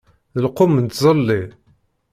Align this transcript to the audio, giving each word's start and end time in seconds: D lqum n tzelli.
D 0.41 0.43
lqum 0.45 0.73
n 0.79 0.85
tzelli. 0.87 1.41